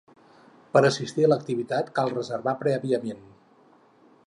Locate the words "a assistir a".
0.81-1.29